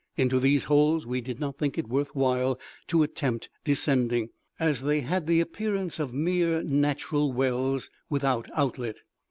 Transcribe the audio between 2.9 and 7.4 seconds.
attempt descending, as they had the appearance of mere natural